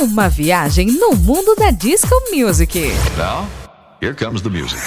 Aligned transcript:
Uma 0.00 0.28
viagem 0.28 0.86
no 0.92 1.16
mundo 1.16 1.56
da 1.56 1.72
disco 1.72 2.14
music. 2.32 2.92
Now, 3.16 3.48
here 4.00 4.14
comes 4.14 4.40
the 4.42 4.48
music. 4.48 4.80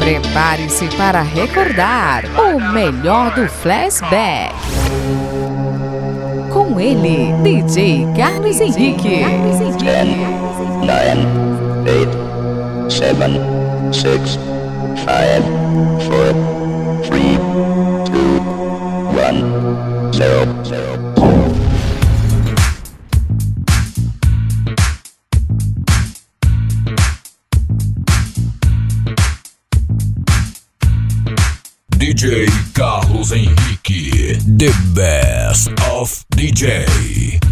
Prepare-se 0.00 0.88
para 0.96 1.22
recordar 1.22 2.24
o 2.36 2.58
melhor 2.72 3.32
do 3.36 3.46
flashback. 3.46 4.52
Com 6.52 6.80
ele, 6.80 7.32
DJ 7.44 8.04
Carlos 8.16 8.58
Henrique. 8.58 9.20
Carlos 9.20 9.60
Henrique. 9.60 9.84
9, 10.84 11.26
8, 11.88 12.90
7, 12.90 13.14
6, 13.92 14.38
5, 14.98 15.12
4, 16.08 16.34
3, 17.08 17.38
2, 18.10 18.18
1, 20.10 20.12
0. 20.12 20.61
DJ 32.22 32.46
Carlos 32.72 33.32
Henrique, 33.32 34.38
the 34.46 34.72
best 34.94 35.70
of 35.90 36.24
DJ. 36.30 37.51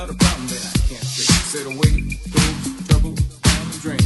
not 0.00 0.08
a 0.08 0.14
problem 0.14 0.46
that 0.46 0.64
I 0.64 0.78
can't 0.88 1.04
fix. 1.04 1.28
Said 1.52 1.66
away, 1.66 1.92
through, 2.32 2.56
trouble, 2.88 3.12
down 3.44 3.64
the 3.68 3.76
drain. 3.84 4.00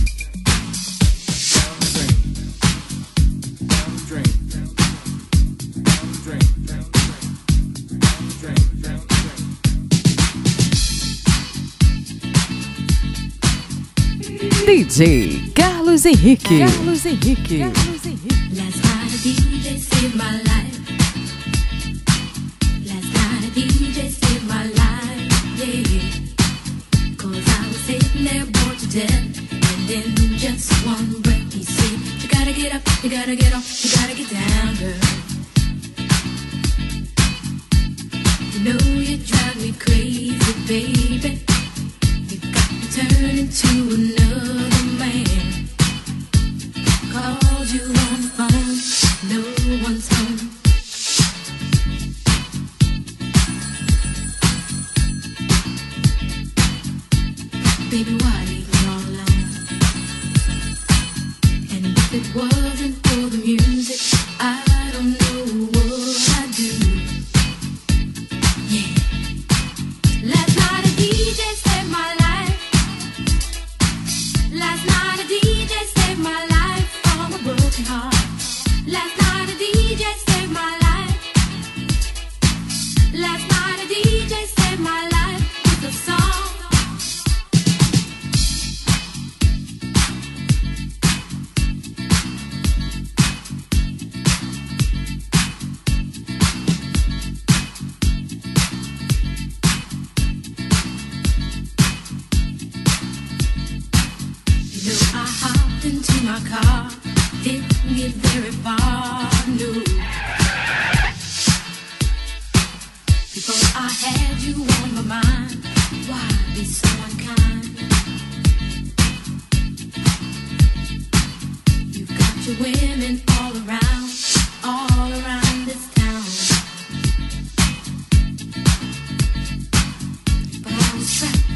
Down 1.55 1.75
the 1.79 1.87
drain. 1.95 2.15
DJ 14.67 14.99
Carlos 15.55 16.07
Henrique. 16.07 16.59
Carlos 16.59 17.07
Henrique. 17.07 17.61
Carlos 17.61 18.07
Henrique. 18.07 18.45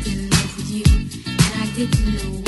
In 0.06 0.30
love 0.30 0.56
with 0.56 0.70
you, 0.70 0.84
and 1.26 1.62
I 1.62 1.66
didn't 1.74 2.42
know 2.42 2.47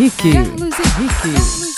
Henrique. 0.00 0.32
Carlos 0.32 0.70
Henrique. 0.70 1.69